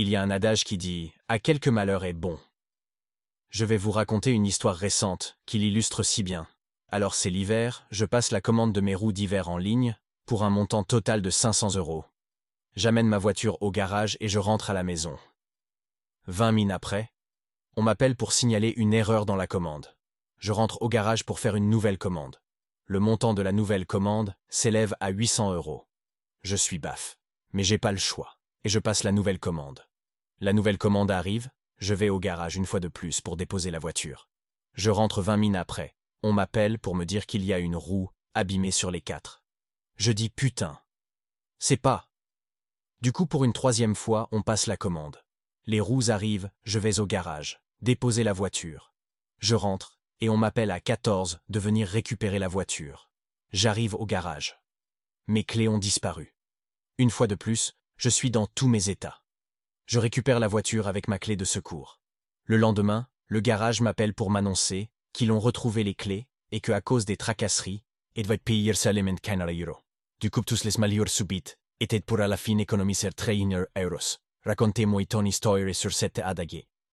[0.00, 2.38] Il y a un adage qui dit «À quelque malheur est bon».
[3.50, 6.46] Je vais vous raconter une histoire récente qui l'illustre si bien.
[6.86, 10.50] Alors c'est l'hiver, je passe la commande de mes roues d'hiver en ligne, pour un
[10.50, 12.04] montant total de 500 euros.
[12.76, 15.18] J'amène ma voiture au garage et je rentre à la maison.
[16.28, 17.12] 20 minutes après,
[17.74, 19.96] on m'appelle pour signaler une erreur dans la commande.
[20.38, 22.40] Je rentre au garage pour faire une nouvelle commande.
[22.84, 25.88] Le montant de la nouvelle commande s'élève à 800 euros.
[26.42, 27.18] Je suis baf.
[27.52, 28.38] Mais j'ai pas le choix.
[28.62, 29.87] Et je passe la nouvelle commande.
[30.40, 33.80] La nouvelle commande arrive, je vais au garage une fois de plus pour déposer la
[33.80, 34.28] voiture.
[34.74, 35.96] Je rentre 20 minutes après.
[36.22, 39.42] On m'appelle pour me dire qu'il y a une roue abîmée sur les quatre.
[39.96, 40.80] Je dis putain.
[41.58, 42.08] C'est pas.
[43.00, 45.24] Du coup, pour une troisième fois, on passe la commande.
[45.66, 48.94] Les roues arrivent, je vais au garage, déposer la voiture.
[49.40, 53.10] Je rentre, et on m'appelle à 14 de venir récupérer la voiture.
[53.50, 54.60] J'arrive au garage.
[55.26, 56.36] Mes clés ont disparu.
[56.96, 59.20] Une fois de plus, je suis dans tous mes états.
[59.88, 61.98] Je récupère la voiture avec ma clé de secours.
[62.44, 66.82] Le lendemain, le garage m'appelle pour m'annoncer qu'ils ont retrouvé les clés et que à
[66.82, 67.82] cause des tracasseries,
[68.14, 69.78] il va payer seulement 15 euros.
[70.20, 73.98] Du coup, tous les malheurs subites étaient pour à la fin économiser 300 euros.
[74.44, 76.68] Racontez-moi ton histoire sur cette adagée.